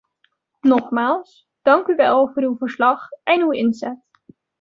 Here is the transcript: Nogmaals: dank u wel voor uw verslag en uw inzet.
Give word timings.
Nogmaals: 0.63 1.47
dank 1.61 1.87
u 1.87 1.95
wel 1.95 2.31
voor 2.33 2.43
uw 2.43 2.57
verslag 2.57 3.07
en 3.23 3.41
uw 3.41 3.51
inzet. 3.51 3.99